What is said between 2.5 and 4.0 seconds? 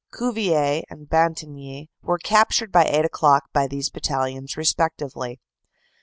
by eight o clock by these